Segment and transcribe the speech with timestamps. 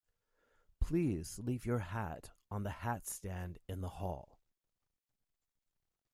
[0.79, 4.39] Please leave your hat on the hatstand in the hall